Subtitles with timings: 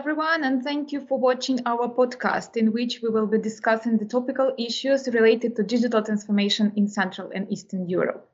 [0.00, 4.06] everyone, and thank you for watching our podcast, in which we will be discussing the
[4.06, 8.26] topical issues related to digital transformation in Central and Eastern Europe.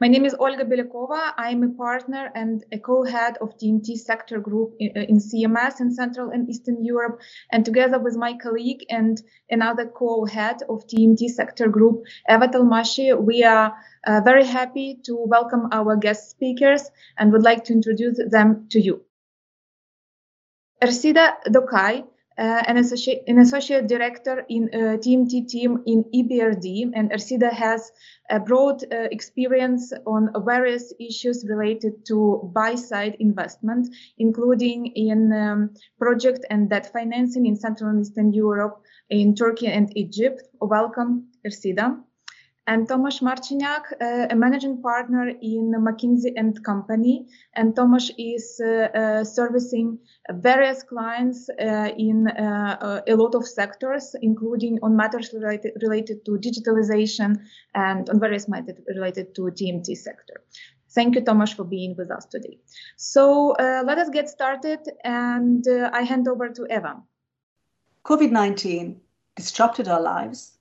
[0.00, 1.32] My name is Olga Belikova.
[1.36, 6.30] I'm a partner and a co-head of TMT sector group in, in, CMS in Central
[6.30, 7.20] and Eastern Europe.
[7.50, 9.20] And together with my colleague and
[9.50, 13.74] another co-head of TMT sector group, Eva Talmashi, we are
[14.06, 16.88] uh, very happy to welcome our guest speakers
[17.18, 19.02] and would like to introduce them to you.
[20.82, 22.04] Ersida Dokai
[22.40, 27.92] uh, an, associate, an associate director in uh, TMT team in EBRD, and Ersida has
[28.30, 36.46] a broad uh, experience on various issues related to buy-side investment, including in um, project
[36.48, 40.42] and debt financing in Central and Eastern Europe, in Turkey and Egypt.
[40.60, 41.98] Welcome, Ersida
[42.70, 47.26] and Tomasz Marciniak, uh, a managing partner in McKinsey and Company.
[47.54, 49.98] And Tomasz is uh, uh, servicing
[50.30, 56.24] various clients uh, in uh, uh, a lot of sectors, including on matters related, related
[56.26, 57.40] to digitalization
[57.74, 60.36] and on various matters related to TMT sector.
[60.92, 62.58] Thank you, Tomasz, for being with us today.
[62.96, 67.02] So let us get started, and I hand over to Eva.
[68.04, 69.00] COVID 19
[69.36, 70.58] disrupted our lives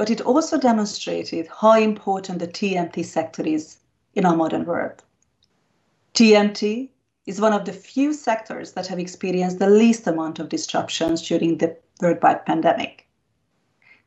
[0.00, 3.80] but it also demonstrated how important the TMT sector is
[4.14, 5.02] in our modern world.
[6.14, 6.88] TMT
[7.26, 11.58] is one of the few sectors that have experienced the least amount of disruptions during
[11.58, 13.06] the worldwide pandemic.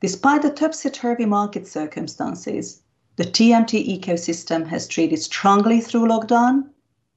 [0.02, 2.82] Despite the topsy-turvy market circumstances,
[3.18, 6.70] the TMT ecosystem has traded strongly through lockdown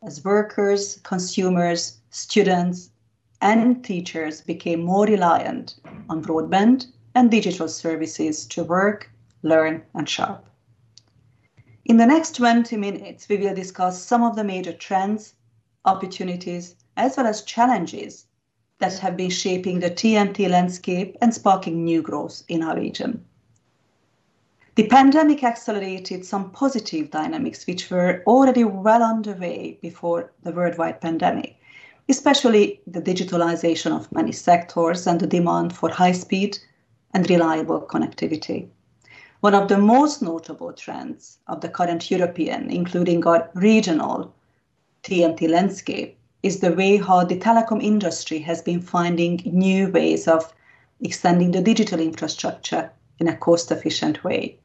[0.03, 2.91] as workers, consumers, students,
[3.41, 5.77] and teachers became more reliant
[6.11, 9.11] on broadband and digital services to work,
[9.43, 10.45] learn, and shop.
[11.87, 15.33] In the next 20 minutes, we will discuss some of the major trends,
[15.87, 18.27] opportunities, as well as challenges
[18.81, 23.25] that have been shaping the TMT landscape and sparking new growth in our region.
[24.75, 31.57] The pandemic accelerated some positive dynamics which were already well underway before the worldwide pandemic,
[32.11, 36.59] especially the digitalization of many sectors and the demand for high speed,
[37.13, 38.69] and reliable connectivity.
[39.41, 44.35] One of the most notable trends of the current European, including our regional
[45.03, 50.53] TMT landscape, is the way how the telecom industry has been finding new ways of
[51.01, 54.59] extending the digital infrastructure in a cost efficient way.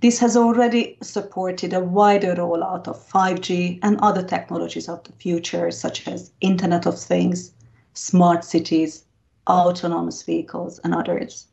[0.00, 5.70] This has already supported a wider rollout of 5G and other technologies of the future,
[5.70, 7.52] such as Internet of Things,
[7.94, 9.04] smart cities,
[9.48, 11.46] autonomous vehicles, and others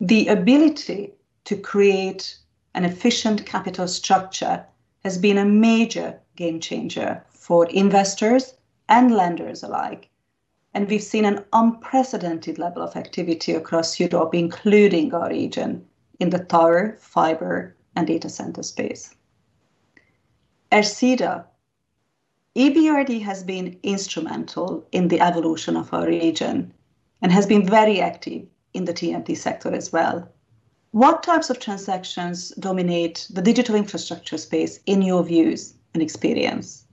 [0.00, 1.12] the ability
[1.44, 2.38] to create
[2.74, 4.64] an efficient capital structure
[5.04, 8.54] has been a major game changer for investors
[8.88, 10.08] and lenders alike.
[10.74, 15.84] And we've seen an unprecedented level of activity across Europe, including our region,
[16.18, 19.14] in the tower, fiber, and data center space.
[20.70, 21.44] Ersida,
[22.56, 26.72] EBRD has been instrumental in the evolution of our region
[27.20, 30.28] and has been very active in the TMT sector as well.
[30.92, 36.84] What types of transactions dominate the digital infrastructure space in your views and experience?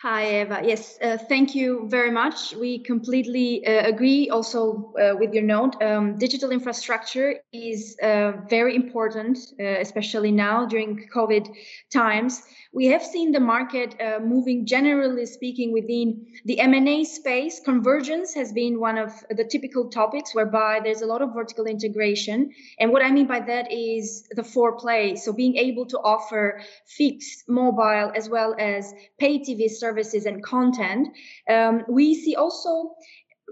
[0.00, 0.60] Hi, Eva.
[0.62, 2.54] Yes, uh, thank you very much.
[2.54, 5.82] We completely uh, agree also uh, with your note.
[5.82, 11.52] Um, digital infrastructure is uh, very important, uh, especially now during COVID
[11.92, 12.44] times.
[12.78, 17.58] We have seen the market uh, moving, generally speaking, within the M&A space.
[17.58, 22.52] Convergence has been one of the typical topics whereby there's a lot of vertical integration.
[22.78, 25.16] And what I mean by that is the four-play.
[25.16, 31.08] So being able to offer fixed, mobile, as well as pay TV services and content.
[31.50, 32.94] Um, we see also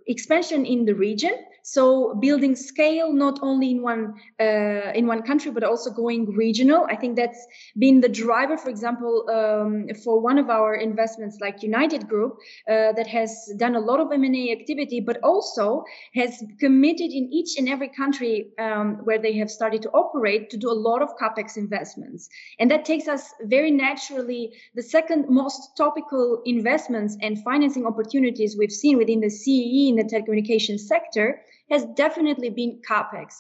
[0.07, 1.35] expansion in the region
[1.69, 6.87] so building scale not only in one uh, in one country but also going regional.
[6.89, 7.45] I think that's
[7.77, 12.39] been the driver for example um, for one of our investments like united group
[12.71, 15.83] uh, that has done a lot of m&a activity but also
[16.15, 20.57] has committed in each and every country um, where they have started to operate to
[20.57, 22.29] do a lot of capex investments.
[22.61, 28.79] And that takes us very naturally the second most topical investments and financing opportunities we've
[28.85, 33.35] seen within the cee in the telecommunications sector has definitely been capex.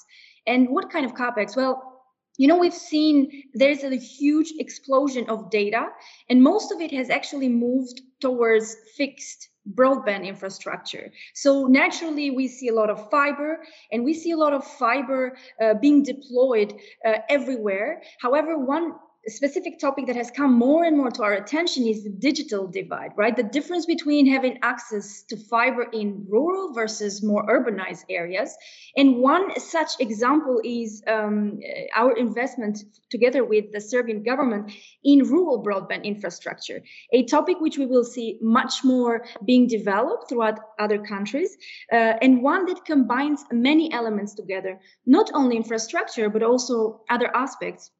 [0.47, 1.57] And what kind of capex?
[1.57, 1.97] Well,
[2.39, 5.87] you know, we've seen there's a huge explosion of data,
[6.29, 11.11] and most of it has actually moved towards fixed broadband infrastructure.
[11.35, 15.37] So naturally, we see a lot of fiber, and we see a lot of fiber
[15.61, 16.75] uh, being deployed
[17.05, 18.03] uh, everywhere.
[18.21, 18.93] However, one
[19.29, 23.11] specific topic that has come more and more to our attention is the digital divide,
[23.17, 23.35] right?
[23.35, 28.57] The difference between having access to fiber in rural versus more urbanized areas.
[28.97, 31.59] And one such example is um,
[31.95, 36.83] our investment together with the Serbian government in rural broadband infrastructure,
[37.13, 41.57] a topic which we will see much more being developed throughout other countries,
[41.93, 47.91] uh, and one that combines many elements together, not only infrastructure, but also other aspects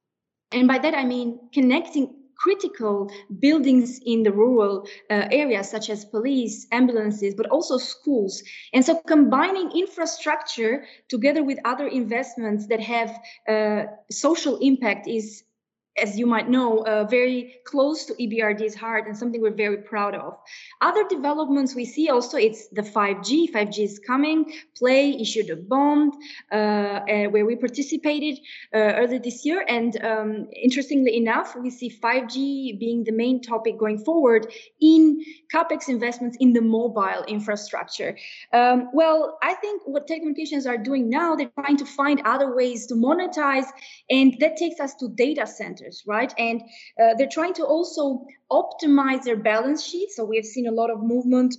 [0.53, 3.11] and by that, I mean connecting critical
[3.41, 8.43] buildings in the rural uh, areas, such as police, ambulances, but also schools.
[8.73, 15.43] And so combining infrastructure together with other investments that have uh, social impact is
[15.99, 20.15] as you might know, uh, very close to EBRD's heart and something we're very proud
[20.15, 20.39] of.
[20.81, 23.51] Other developments we see also, it's the 5G.
[23.53, 24.53] 5G is coming.
[24.77, 26.13] Play issued a bond
[26.53, 27.01] uh,
[27.31, 28.39] where we participated
[28.75, 29.65] uh, earlier this year.
[29.67, 35.89] And um, interestingly enough, we see 5G being the main topic going forward in CapEx
[35.89, 38.17] investments in the mobile infrastructure.
[38.53, 42.87] Um, well, I think what telecommunications are doing now, they're trying to find other ways
[42.87, 43.67] to monetize,
[44.11, 46.33] and that takes us to data centers right?
[46.39, 46.63] And
[47.01, 50.11] uh, they're trying to also optimize their balance sheet.
[50.11, 51.57] So we have seen a lot of movement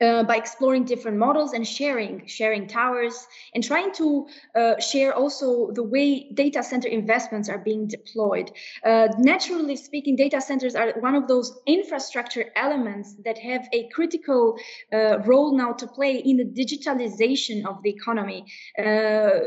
[0.00, 5.70] uh, by exploring different models and sharing sharing towers and trying to uh, share also
[5.72, 8.50] the way data center investments are being deployed.
[8.84, 14.58] Uh, naturally speaking data centers are one of those infrastructure elements that have a critical
[14.92, 18.44] uh, role now to play in the digitalization of the economy.
[18.78, 18.82] Uh,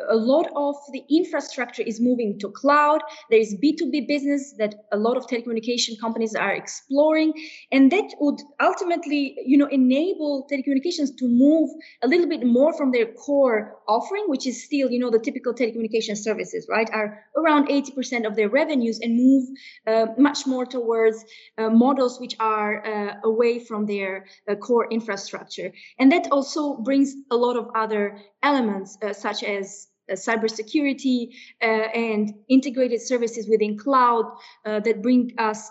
[0.10, 3.02] a lot of the infrastructure is moving to cloud.
[3.30, 7.34] There is b2b business that a lot of telecommunication companies are exploring
[7.72, 11.70] and that would ultimately you know enable telecommunications to move
[12.02, 15.54] a little bit more from their core offering, which is still, you know, the typical
[15.54, 19.50] telecommunication services, right, are around 80% of their revenues and move
[19.88, 21.24] uh, much more towards
[21.58, 25.72] uh, models which are uh, away from their uh, core infrastructure.
[25.98, 31.30] And that also brings a lot of other elements, uh, such as uh, cybersecurity
[31.62, 34.26] uh, and integrated services within cloud
[34.66, 35.70] uh, that bring us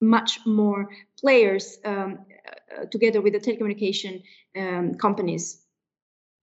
[0.00, 0.88] much more
[1.18, 2.18] players um,
[2.90, 4.22] together with the telecommunication
[4.56, 5.64] um, companies.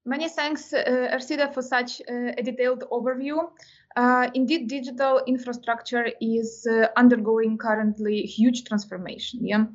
[0.07, 1.19] Many thanks, uh,
[1.53, 3.51] for such uh, a detailed overview.
[3.97, 9.45] Uh, indeed, digital infrastructure is uh, undergoing currently huge transformation.
[9.45, 9.65] Yeah,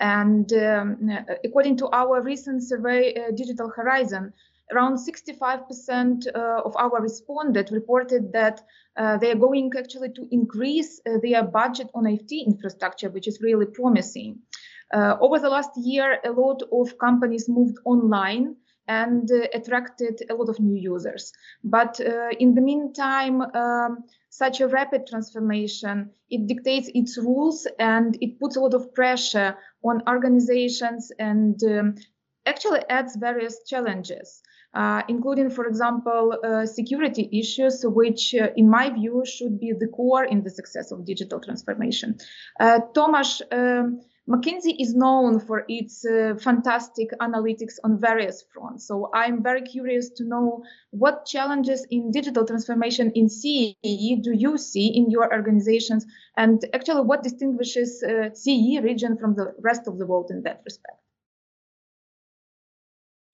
[0.00, 1.10] and um,
[1.44, 4.32] according to our recent survey, uh, Digital Horizon,
[4.72, 8.62] around 65% of our respondents reported that
[8.96, 14.38] they are going actually to increase their budget on IT infrastructure, which is really promising.
[14.92, 18.56] Uh, over the last year, a lot of companies moved online
[18.88, 21.32] and uh, attracted a lot of new users.
[21.64, 28.16] But uh, in the meantime, um, such a rapid transformation, it dictates its rules and
[28.20, 31.94] it puts a lot of pressure on organizations and um,
[32.44, 34.42] actually adds various challenges.
[34.74, 39.86] Uh, including, for example, uh, security issues, which, uh, in my view, should be the
[39.88, 42.16] core in the success of digital transformation.
[42.58, 48.86] Tomasz, um, McKinsey is known for its uh, fantastic analytics on various fronts.
[48.86, 54.58] So I'm very curious to know what challenges in digital transformation in CEE do you
[54.58, 59.98] see in your organizations, and actually what distinguishes uh, CEE region from the rest of
[59.98, 60.98] the world in that respect.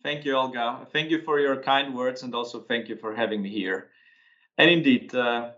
[0.02, 0.87] Thank you, Olga.
[0.90, 3.88] Thank you for your kind words, and also thank you for having me here.
[4.57, 5.50] And indeed, uh,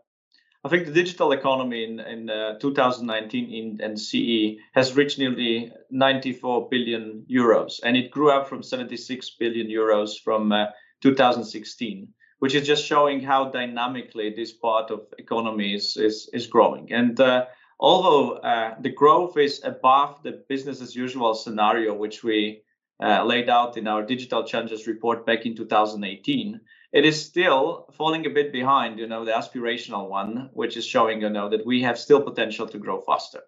[0.63, 5.73] I think the digital economy in, in uh, 2019 in, in CE has reached nearly
[5.91, 10.67] 94 billion euros, and it grew up from 76 billion euros from uh,
[11.01, 12.09] 2016,
[12.41, 16.93] which is just showing how dynamically this part of economy is, is, is growing.
[16.93, 17.47] And uh,
[17.79, 22.61] although uh, the growth is above the business as usual scenario, which we
[23.03, 26.61] uh, laid out in our digital challenges report back in 2018,
[26.93, 31.21] it is still falling a bit behind, you know, the aspirational one, which is showing,
[31.21, 33.43] you know, that we have still potential to grow faster.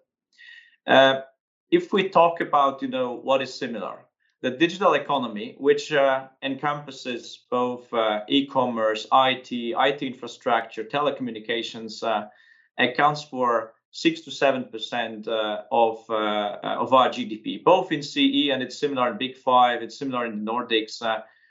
[0.87, 1.21] Uh,
[1.69, 4.05] if we talk about, you know, what is similar,
[4.41, 12.27] the digital economy, which uh, encompasses both uh, e-commerce, IT, IT infrastructure, telecommunications, uh,
[12.77, 18.49] accounts for six to seven percent uh, of uh, of our GDP, both in CE
[18.51, 19.81] and it's similar in Big Five.
[19.81, 21.01] It's similar in the Nordics.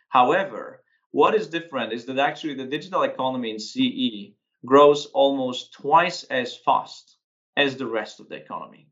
[0.08, 0.81] however,
[1.12, 6.56] what is different is that actually the digital economy in CE grows almost twice as
[6.56, 7.16] fast
[7.56, 8.88] as the rest of the economy.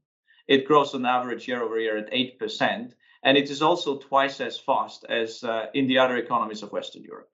[0.46, 4.58] It grows on average year over year at 8%, and it is also twice as
[4.58, 7.30] fast as uh, in the other economies of Western Europe.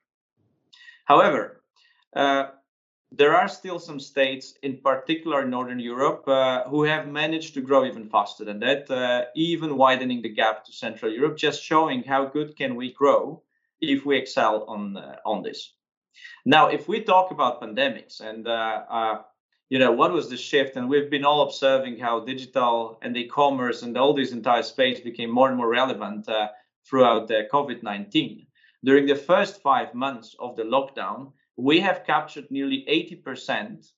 [1.05, 1.63] However,
[2.15, 2.51] uh,
[3.11, 7.85] there are still some states, in particular Northern Europe, uh, who have managed to grow
[7.87, 12.27] even faster than that, uh, even widening the gap to Central Europe, just showing how
[12.27, 13.43] good can we grow
[13.81, 15.73] if we excel on uh, on this.
[16.45, 19.23] Now, if we talk about pandemics and uh, uh,
[19.69, 23.83] you know what was the shift, and we've been all observing how digital and e-commerce
[23.83, 26.49] and all this entire space became more and more relevant uh,
[26.89, 28.47] throughout the COVID-19.
[28.85, 33.91] During the first five months of the lockdown, we have captured nearly 80%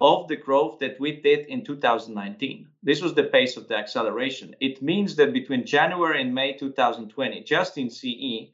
[0.00, 2.66] of the growth that we did in 2019.
[2.82, 4.56] This was the pace of the acceleration.
[4.60, 8.50] It means that between January and May 2020, just in CE,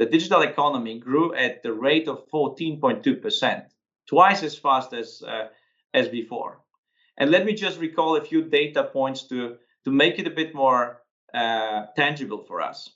[0.00, 3.66] the digital economy grew at the rate of 14.2%,
[4.08, 5.46] twice as fast as, uh,
[5.94, 6.60] as before.
[7.16, 10.54] And let me just recall a few data points to, to make it a bit
[10.54, 11.02] more
[11.32, 12.90] uh, tangible for us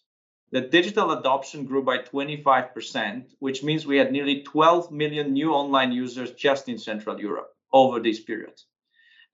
[0.54, 5.90] the digital adoption grew by 25%, which means we had nearly 12 million new online
[5.90, 8.54] users just in Central Europe over this period.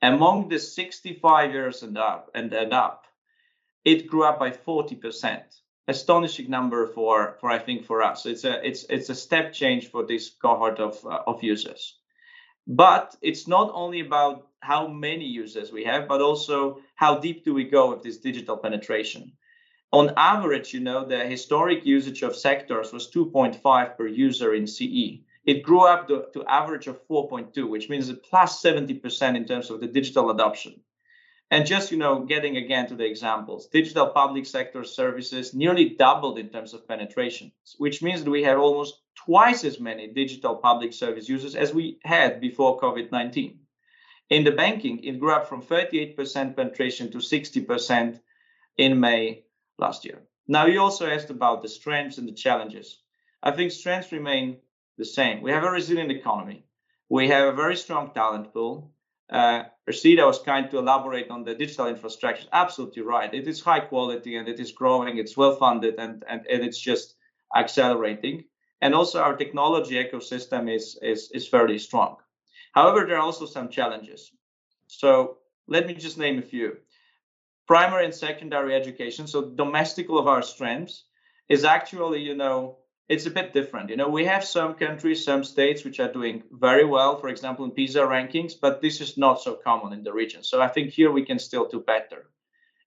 [0.01, 3.05] Among the 65 years and up, and, and up,
[3.85, 5.43] it grew up by 40%.
[5.91, 8.27] Astonishing number for, for I think for us.
[8.27, 11.83] It's a it's it's a step change for this cohort of uh, of users.
[12.67, 17.53] But it's not only about how many users we have, but also how deep do
[17.55, 19.33] we go with this digital penetration
[19.93, 25.21] on average, you know, the historic usage of sectors was 2.5 per user in CE.
[25.45, 29.71] It grew up to, to average of 4.2, which means a plus 70% in terms
[29.71, 30.81] of the digital adoption.
[31.53, 36.39] And just, you know, getting again to the examples, digital public sector services nearly doubled
[36.39, 40.93] in terms of penetration, which means that we have almost twice as many digital public
[40.93, 43.57] service users as we had before COVID-19.
[44.31, 48.21] In the banking, it grew up from 38% penetration to 60%
[48.77, 49.45] in May
[49.77, 50.23] last year.
[50.47, 53.01] Now, you also asked about the strengths and the challenges.
[53.43, 54.59] I think strengths remain
[54.99, 55.43] the same.
[55.43, 56.65] We have a resilient economy.
[57.09, 58.93] We have a very strong talent pool.
[59.31, 62.49] Uh, Ersida was kind to elaborate on the digital infrastructure.
[62.53, 63.33] Absolutely right.
[63.33, 65.19] It is high quality and it is growing.
[65.19, 67.15] It's well funded and, and, and it's just
[67.57, 68.45] accelerating.
[68.81, 72.17] And also our technology ecosystem is, is, is fairly strong.
[72.73, 74.33] However, there are also some challenges.
[74.89, 76.77] So let me just name a few
[77.71, 81.05] primary and secondary education, so domestical of our strengths,
[81.49, 82.80] is actually, you know,
[83.11, 83.91] it's a bit different.
[83.91, 87.65] You know, we have some countries, some states which are doing very well, for example,
[87.65, 90.43] in PISA rankings, but this is not so common in the region.
[90.45, 92.31] So I think here we can still do better.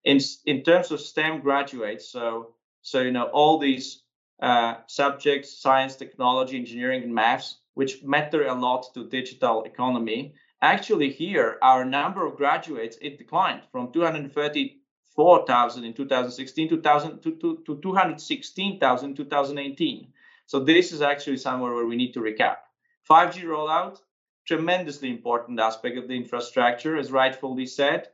[0.05, 4.03] In in terms of STEM graduates, so so you know all these
[4.41, 11.11] uh, subjects, science, technology, engineering, and maths, which matter a lot to digital economy, Actually,
[11.11, 13.91] here, our number of graduates, it declined from
[15.15, 20.07] 234,000 in 2016 to, to, to 216,000 in 2018.
[20.45, 22.57] So this is actually somewhere where we need to recap.
[23.09, 23.99] 5G rollout,
[24.45, 28.09] tremendously important aspect of the infrastructure, as rightfully said,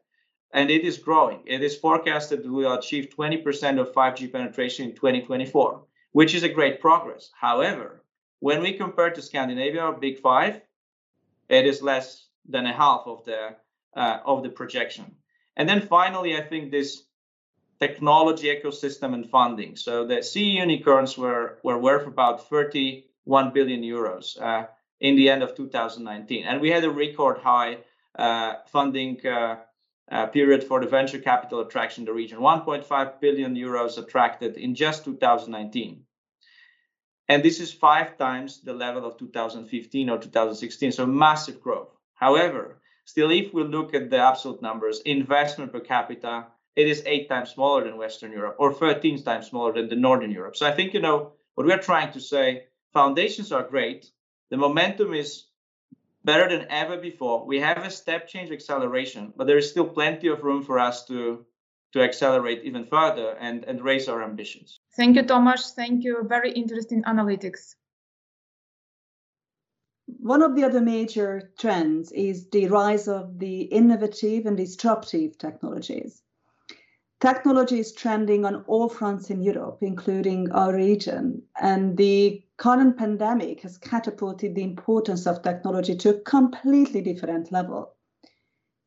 [0.52, 1.42] and it is growing.
[1.46, 6.44] It is forecasted that we will achieve 20% of 5G penetration in 2024, which is
[6.44, 7.32] a great progress.
[7.40, 8.04] However,
[8.40, 10.62] when we compare to Scandinavia or Big Five,
[11.50, 13.56] it is less than a half of the
[13.96, 15.16] uh, of the projection.
[15.56, 17.04] And then finally, I think this
[17.80, 19.76] technology ecosystem and funding.
[19.76, 24.68] So the CE unicorns were were worth about 31 billion euros uh,
[25.00, 27.78] in the end of 2019, and we had a record high
[28.18, 29.26] uh, funding.
[29.26, 29.58] Uh,
[30.12, 34.74] uh, period for the venture capital attraction in the region 1.5 billion euros attracted in
[34.74, 36.04] just 2019
[37.28, 42.79] and this is five times the level of 2015 or 2016 so massive growth However,
[43.10, 47.50] still, if we look at the absolute numbers, investment per capita, it is eight times
[47.50, 50.56] smaller than Western Europe or 13 times smaller than the Northern Europe.
[50.56, 54.12] So I think, you know, what we're trying to say, foundations are great.
[54.52, 55.46] The momentum is
[56.24, 57.46] better than ever before.
[57.46, 61.06] We have a step change acceleration, but there is still plenty of room for us
[61.08, 61.46] to
[61.94, 64.80] to accelerate even further and, and raise our ambitions.
[64.96, 65.74] Thank you, Tomasz.
[65.74, 66.24] Thank you.
[66.28, 67.74] Very interesting analytics.
[70.22, 76.22] One of the other major trends is the rise of the innovative and disruptive technologies.
[77.22, 83.62] Technology is trending on all fronts in Europe, including our region, and the current pandemic
[83.62, 87.96] has catapulted the importance of technology to a completely different level.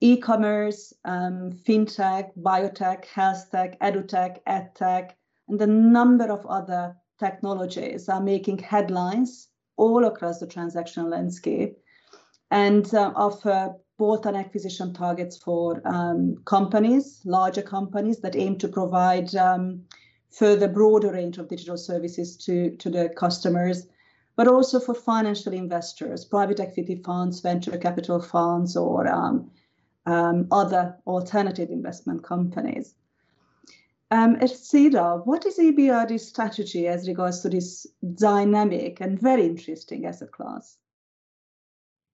[0.02, 5.12] E-commerce, um, fintech, biotech, health tech, edutech, edtech,
[5.48, 9.48] and a number of other technologies are making headlines
[9.82, 11.76] all across the transactional landscape
[12.52, 18.68] and uh, offer both on acquisition targets for um, companies, larger companies that aim to
[18.68, 19.82] provide um,
[20.30, 23.86] further broader range of digital services to, to the customers,
[24.36, 29.50] but also for financial investors, private equity funds, venture capital funds, or um,
[30.06, 32.94] um, other alternative investment companies.
[34.12, 40.30] Um, Ersida, what is EBRD's strategy as regards to this dynamic and very interesting asset
[40.30, 40.76] class?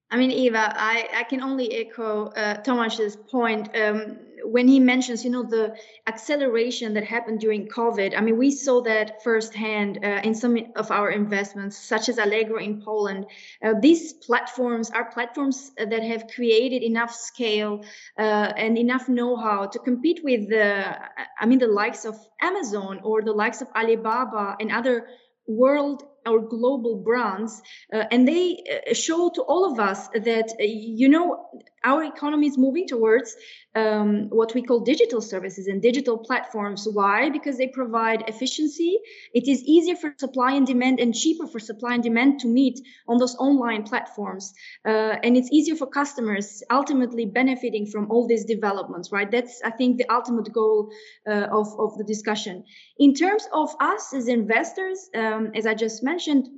[0.09, 3.75] I mean, Eva, I, I can only echo uh, Thomas's point.
[3.75, 5.75] Um, when he mentions, you know, the
[6.07, 10.91] acceleration that happened during COVID, I mean, we saw that firsthand uh, in some of
[10.91, 13.25] our investments, such as Allegro in Poland.
[13.63, 17.83] Uh, these platforms are platforms that have created enough scale
[18.17, 20.97] uh, and enough know-how to compete with the,
[21.39, 25.07] I mean, the likes of Amazon or the likes of Alibaba and other
[25.47, 27.61] world or global brands
[27.93, 28.57] uh, and they
[28.89, 31.49] uh, show to all of us that uh, you know
[31.85, 33.35] our economy is moving towards
[33.75, 36.85] um, what we call digital services and digital platforms.
[36.91, 37.29] Why?
[37.29, 38.99] Because they provide efficiency.
[39.33, 42.81] It is easier for supply and demand and cheaper for supply and demand to meet
[43.07, 44.53] on those online platforms.
[44.85, 49.31] Uh, and it's easier for customers ultimately benefiting from all these developments, right?
[49.31, 50.91] That's, I think, the ultimate goal
[51.25, 52.65] of, of the discussion.
[52.97, 56.08] In terms of us as investors, um, as I just mentioned,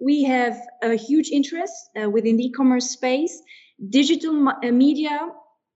[0.02, 3.42] we have a huge interest uh, within the e-commerce space.
[3.90, 5.30] Digital uh, media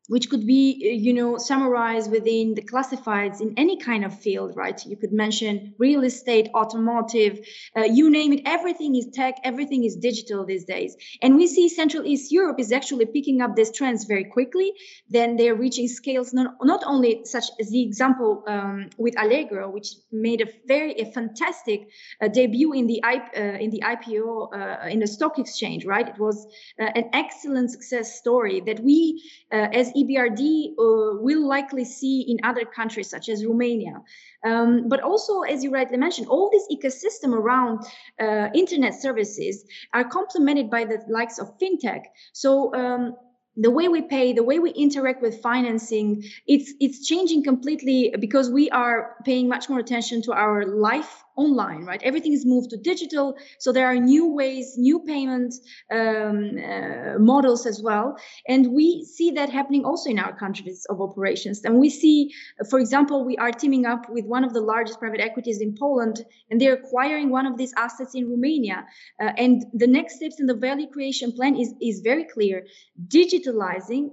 [0.08, 4.56] which could be uh, you know summarized within the classifieds in any kind of field
[4.56, 4.86] right?
[4.86, 7.40] You could mention real estate automotive
[7.76, 8.42] uh, you name it.
[8.46, 10.96] Everything is tech everything is digital these days.
[11.22, 14.74] And we see central east europe is actually picking up these trends very quickly.
[15.10, 19.90] Then they're reaching scales not, not only such as the example um, with allegro which
[20.12, 21.90] made a very a fantastic
[22.22, 26.08] uh, debut in the I, uh, in the ipo uh, in the stock exchange right?
[26.08, 26.46] It was
[26.80, 29.22] uh, an excellent success story that we
[29.52, 34.02] as EBRD uh, will likely see in other countries such as Romania.
[34.44, 37.86] Um, but also, as you rightly mentioned, all this ecosystem around
[38.20, 42.04] uh, internet services are complemented by the likes of fintech.
[42.34, 43.16] So um,
[43.58, 48.50] the way we pay the way we interact with financing it's it's changing completely because
[48.50, 52.02] we are paying much more attention to our life online right?
[52.04, 53.38] Everything is moved to digital.
[53.60, 55.54] So there are new ways new payment
[55.92, 58.18] um, uh, models as well.
[58.48, 61.64] And we see that happening also in our countries of operations.
[61.64, 62.32] And we see
[62.70, 66.24] for example we are teaming up with one of the largest private equities in poland
[66.50, 68.86] and they're acquiring one of these assets in romania.
[69.22, 72.66] Uh, and the next steps in the value creation plan is is very clear.
[73.08, 74.12] Digitalizing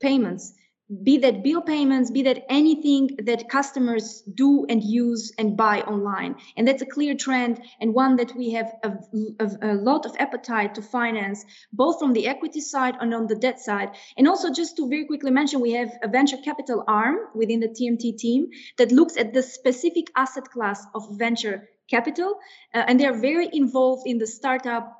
[0.00, 0.54] payments
[1.02, 6.34] be that bill payments, be that anything that customers do and use and buy online.
[6.56, 8.92] And that's a clear trend and one that we have a,
[9.38, 13.36] a, a, lot of appetite to finance, both from the equity side and on the
[13.36, 13.90] debt side.
[14.16, 17.68] And also, just to very quickly mention, we have a venture capital arm within the
[17.68, 18.48] TMT team
[18.78, 22.38] that looks at the specific asset class of venture capital.
[22.74, 24.99] Uh, and they're very involved in the startup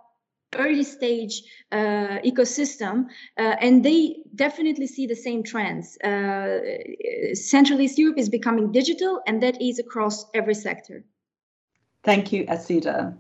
[0.57, 3.07] early stage uh, ecosystem
[3.39, 5.97] uh, and they definitely see the same trends.
[5.99, 6.59] Uh,
[7.35, 11.05] central east europe is becoming digital and that is across every sector.
[12.03, 13.17] Thank you Ersida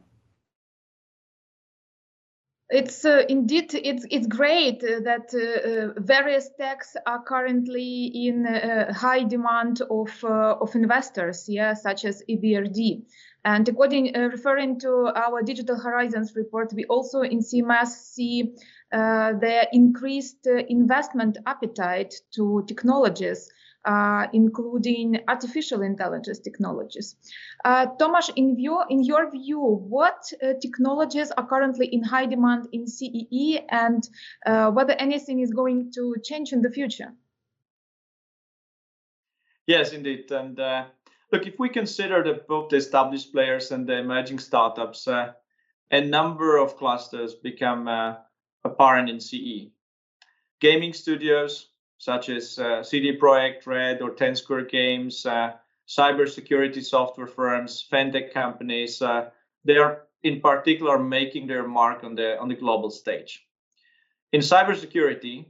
[2.71, 9.25] it's uh, indeed it's it's great that uh, various techs are currently in uh, high
[9.25, 13.03] demand of of investors yeah such as EBRD
[13.44, 18.55] and according, uh, referring to our Digital Horizons report, we also in CMS see
[18.92, 23.50] uh, the increased uh, investment appetite to technologies,
[23.87, 27.16] uh, including artificial intelligence technologies.
[27.64, 28.57] Uh, Tomasz, in,
[28.90, 34.09] in your view, what uh, technologies are currently in high demand in CEE and
[34.44, 37.12] whether anything is going to change in the future?
[39.66, 40.31] Yes, indeed.
[40.31, 40.59] And
[41.33, 45.33] look, if we consider the, both the established players and the emerging startups, uh,
[45.90, 48.14] a number of clusters become uh,
[48.64, 49.71] apparent in CE.
[50.61, 55.53] Gaming studios such as uh, CD Projekt Red or Ten Square Games, uh,
[55.87, 59.29] cybersecurity software firms, fintech companies, uh,
[59.64, 63.47] they are in particular making their mark on the on the global stage.
[64.33, 65.45] In cybersecurity,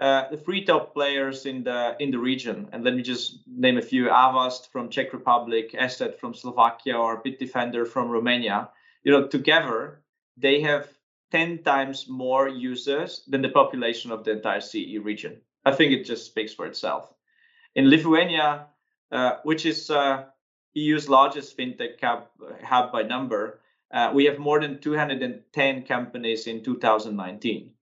[0.00, 3.76] uh, the three top players in the in the region, and let me just name
[3.76, 8.70] a few: Avast from Czech Republic, ESET from Slovakia, or Bitdefender from Romania.
[9.04, 10.00] You know, together
[10.38, 10.88] they have
[11.32, 15.40] 10 times more users than the population of the entire CE region.
[15.66, 17.12] I think it just speaks for itself.
[17.74, 18.68] In Lithuania,
[19.12, 20.24] uh, which is uh,
[20.72, 22.26] EU's largest fintech hub,
[22.64, 23.60] hub by number,
[23.92, 27.72] uh, we have more than 210 companies in 2019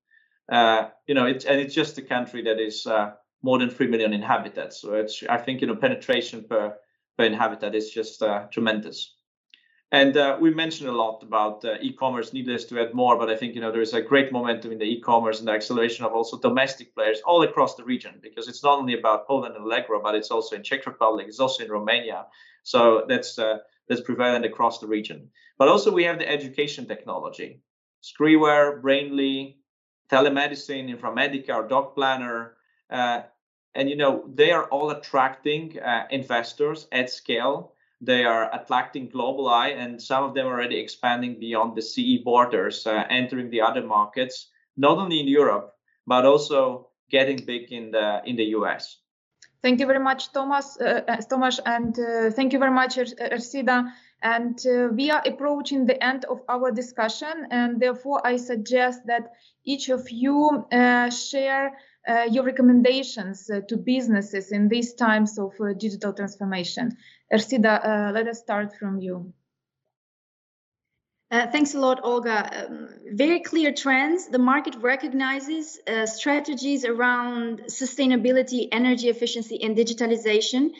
[0.48, 3.86] uh, you know, it's and it's just a country that is uh, more than three
[3.86, 4.80] million inhabitants.
[4.80, 6.76] So it's I think you know penetration per
[7.16, 9.14] per inhabitant is just uh, tremendous.
[9.90, 12.34] And uh, we mentioned a lot about uh, e-commerce.
[12.34, 14.78] Needless to add more, but I think you know there is a great momentum in
[14.78, 18.62] the e-commerce and the acceleration of also domestic players all across the region because it's
[18.62, 21.70] not only about Poland and Allegro, but it's also in Czech Republic, it's also in
[21.70, 22.26] Romania.
[22.62, 25.30] So that's that's prevalent across the region.
[25.58, 27.62] But also we have the education technology,
[28.02, 29.57] Skriware, Brainly,
[30.10, 32.54] telemedicine, Infermedica, or Doc Planner,
[32.90, 33.22] uh,
[33.74, 39.48] and you know they are all attracting uh, investors at scale they are attracting global
[39.48, 43.60] eye and some of them are already expanding beyond the ce borders uh, entering the
[43.60, 45.74] other markets not only in europe
[46.06, 48.98] but also getting big in the in the us
[49.62, 53.92] thank you very much thomas uh, uh thomas and uh, thank you very much Ersida.
[54.22, 59.32] And uh, we are approaching the end of our discussion and therefore i suggest that
[59.64, 60.66] each of you
[61.10, 61.76] share
[62.08, 66.96] uh, your recommendations uh, to businesses in these times of uh, digital transformation.
[67.30, 69.30] Ersida, let us start from you.
[71.30, 72.66] Uh, thanks a lot, Olga.
[72.66, 74.28] Um, very clear trends.
[74.28, 80.70] The market recognizes uh, strategies around sustainability, energy efficiency, and digitalization.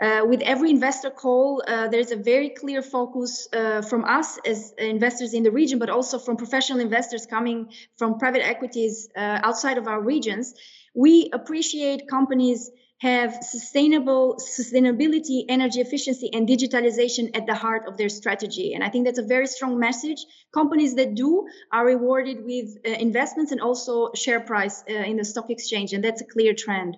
[0.00, 3.48] Uh, with every investor call, there's a very clear focus
[3.88, 8.46] from us as investors in the region, but also from professional investors coming from private
[8.46, 10.54] equities outside of our regions.
[10.94, 18.08] We appreciate companies have sustainable sustainability energy efficiency and digitalization at the heart of their
[18.08, 18.74] strategy.
[18.74, 20.24] And i think that's a very strong message.
[20.52, 25.24] Companies that do are rewarded with uh, investments and also share price uh, in the
[25.24, 26.96] stock exchange and that's a clear trend.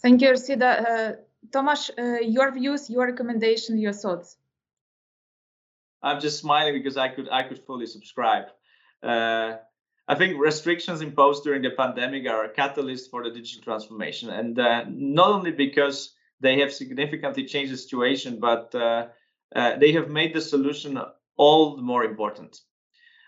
[0.00, 0.70] Thank you Ersida.
[0.88, 1.12] Uh,
[1.50, 4.36] Tomasz, uh, your views your recommendation your thoughts.
[6.02, 8.46] I'm just smiling because i could i could fully subscribe.
[9.02, 9.56] Uh,
[10.06, 14.58] I think restrictions imposed during the pandemic are a catalyst for the digital transformation, and
[14.58, 19.06] uh, not only because they have significantly changed the situation, but uh,
[19.56, 21.00] uh, they have made the solution
[21.36, 22.60] all the more important.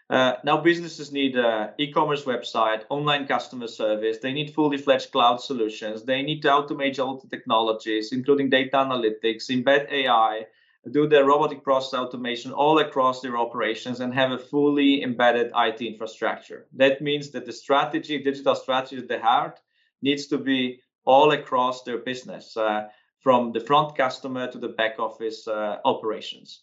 [0.08, 4.18] Uh, now businesses need an e-commerce website, online customer service.
[4.18, 6.04] They need fully fledged cloud solutions.
[6.04, 10.46] They need to automate all the technologies, including data analytics, embed AI,
[10.92, 15.80] do their robotic process automation all across their operations and have a fully embedded IT
[15.80, 16.66] infrastructure.
[16.74, 19.58] That means that the strategy, digital strategy at the heart,
[20.02, 22.88] needs to be all across their business, uh,
[23.18, 26.62] from the front customer to the back office uh, operations.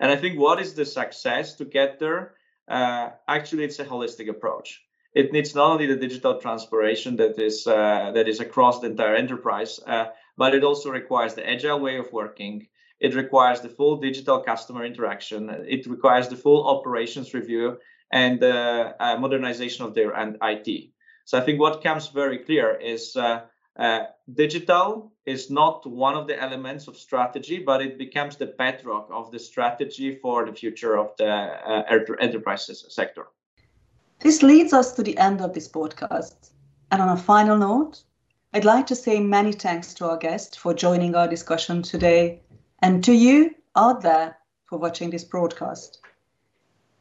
[0.00, 2.34] And I think what is the success to get there?
[2.68, 4.82] Uh, actually, it's a holistic approach.
[5.14, 9.14] It needs not only the digital transformation that is uh, that is across the entire
[9.14, 10.06] enterprise, uh,
[10.38, 12.66] but it also requires the agile way of working,
[13.02, 15.50] it requires the full digital customer interaction.
[15.68, 17.78] It requires the full operations review
[18.12, 20.90] and the uh, modernization of their IT.
[21.24, 23.40] So I think what comes very clear is uh,
[23.76, 24.04] uh,
[24.34, 29.30] digital is not one of the elements of strategy, but it becomes the bedrock of
[29.30, 33.26] the strategy for the future of the uh, sector.
[34.20, 36.50] This leads us to the end of this podcast.
[36.90, 38.02] And on a final note,
[38.52, 42.40] I'd like to say many thanks to our guest for joining our discussion today
[42.80, 46.00] and to you out there for watching this broadcast.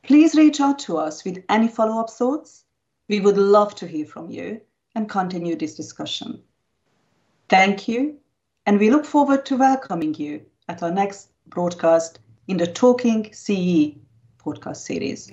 [0.03, 2.63] Please reach out to us with any follow up thoughts.
[3.09, 4.61] We would love to hear from you
[4.95, 6.41] and continue this discussion.
[7.51, 8.17] Thank you,
[8.65, 13.97] and we look forward to welcoming you at our next broadcast in the Talking CE
[14.43, 15.29] podcast series.